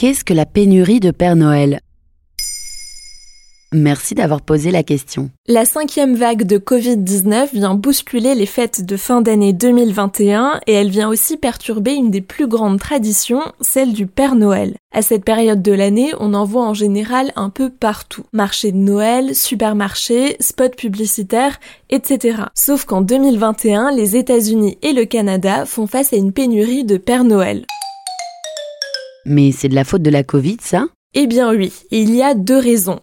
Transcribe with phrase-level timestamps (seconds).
[0.00, 1.80] Qu'est-ce que la pénurie de Père Noël?
[3.74, 5.28] Merci d'avoir posé la question.
[5.46, 10.88] La cinquième vague de Covid-19 vient bousculer les fêtes de fin d'année 2021 et elle
[10.88, 14.74] vient aussi perturber une des plus grandes traditions, celle du Père Noël.
[14.90, 18.24] À cette période de l'année, on en voit en général un peu partout.
[18.32, 21.60] Marché de Noël, supermarchés, spots publicitaires,
[21.90, 22.44] etc.
[22.54, 27.24] Sauf qu'en 2021, les États-Unis et le Canada font face à une pénurie de Père
[27.24, 27.66] Noël.
[29.24, 30.86] Mais c'est de la faute de la Covid, ça?
[31.14, 33.00] Eh bien oui, il y a deux raisons.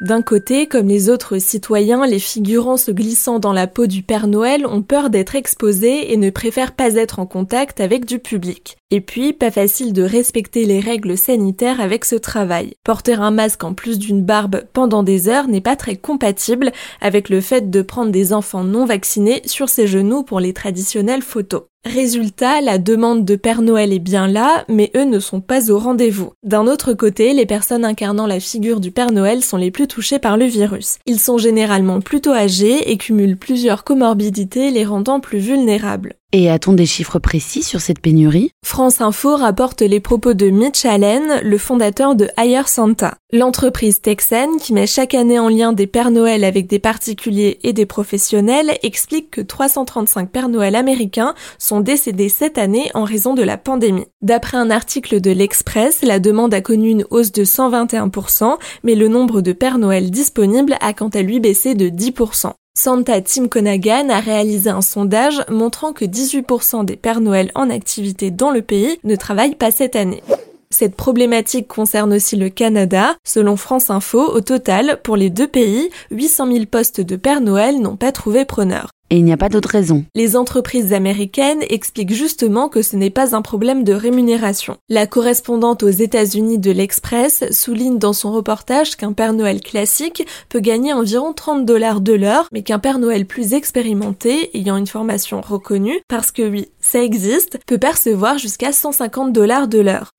[0.00, 4.28] D'un côté, comme les autres citoyens, les figurants se glissant dans la peau du Père
[4.28, 8.78] Noël ont peur d'être exposés et ne préfèrent pas être en contact avec du public.
[8.90, 12.72] Et puis, pas facile de respecter les règles sanitaires avec ce travail.
[12.82, 16.72] Porter un masque en plus d'une barbe pendant des heures n'est pas très compatible
[17.02, 21.20] avec le fait de prendre des enfants non vaccinés sur ses genoux pour les traditionnelles
[21.20, 21.64] photos.
[21.86, 25.78] Résultat, la demande de Père Noël est bien là, mais eux ne sont pas au
[25.78, 26.32] rendez-vous.
[26.42, 30.18] D'un autre côté, les personnes incarnant la figure du Père Noël sont les plus touchées
[30.18, 30.98] par le virus.
[31.06, 36.19] Ils sont généralement plutôt âgés et cumulent plusieurs comorbidités les rendant plus vulnérables.
[36.32, 38.52] Et a-t-on des chiffres précis sur cette pénurie?
[38.64, 43.16] France Info rapporte les propos de Mitch Allen, le fondateur de Hire Santa.
[43.32, 47.72] L'entreprise texane, qui met chaque année en lien des Pères Noël avec des particuliers et
[47.72, 53.42] des professionnels, explique que 335 Pères Noël américains sont décédés cette année en raison de
[53.42, 54.06] la pandémie.
[54.22, 59.08] D'après un article de l'Express, la demande a connu une hausse de 121%, mais le
[59.08, 62.52] nombre de Pères Noël disponibles a quant à lui baissé de 10%.
[62.74, 68.30] Santa Tim Conagan a réalisé un sondage montrant que 18% des Pères Noël en activité
[68.30, 70.22] dans le pays ne travaillent pas cette année.
[70.70, 73.16] Cette problématique concerne aussi le Canada.
[73.24, 77.80] Selon France Info, au total, pour les deux pays, 800 000 postes de Père Noël
[77.80, 78.90] n'ont pas trouvé preneur.
[79.10, 80.04] Et il n'y a pas d'autre raison.
[80.14, 84.76] Les entreprises américaines expliquent justement que ce n'est pas un problème de rémunération.
[84.88, 90.60] La correspondante aux États-Unis de l'Express souligne dans son reportage qu'un Père Noël classique peut
[90.60, 95.40] gagner environ 30 dollars de l'heure, mais qu'un Père Noël plus expérimenté, ayant une formation
[95.40, 100.12] reconnue, parce que oui, ça existe, peut percevoir jusqu'à 150 dollars de l'heure.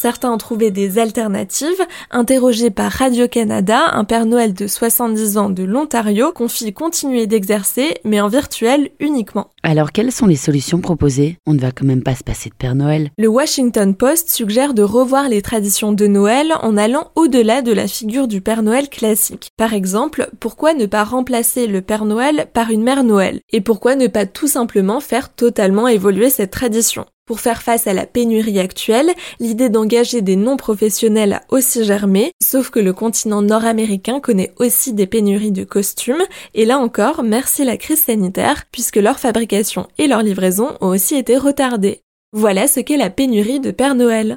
[0.00, 1.68] Certains ont trouvé des alternatives.
[2.10, 8.18] Interrogé par Radio-Canada, un Père Noël de 70 ans de l'Ontario confie continuer d'exercer, mais
[8.22, 9.50] en virtuel uniquement.
[9.62, 11.36] Alors quelles sont les solutions proposées?
[11.46, 13.10] On ne va quand même pas se passer de Père Noël.
[13.18, 17.86] Le Washington Post suggère de revoir les traditions de Noël en allant au-delà de la
[17.86, 19.50] figure du Père Noël classique.
[19.58, 23.40] Par exemple, pourquoi ne pas remplacer le Père Noël par une Mère Noël?
[23.50, 27.04] Et pourquoi ne pas tout simplement faire totalement évoluer cette tradition?
[27.30, 29.08] Pour faire face à la pénurie actuelle,
[29.38, 35.06] l'idée d'engager des non-professionnels a aussi germé, sauf que le continent nord-américain connaît aussi des
[35.06, 36.24] pénuries de costumes,
[36.54, 41.14] et là encore, merci la crise sanitaire, puisque leur fabrication et leur livraison ont aussi
[41.14, 42.00] été retardées.
[42.32, 44.36] Voilà ce qu'est la pénurie de Père Noël.